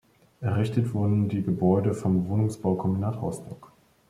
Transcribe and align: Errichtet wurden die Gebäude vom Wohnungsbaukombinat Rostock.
Errichtet 0.39 0.95
wurden 0.95 1.29
die 1.29 1.43
Gebäude 1.43 1.93
vom 1.93 2.27
Wohnungsbaukombinat 2.27 3.21
Rostock. 3.21 3.71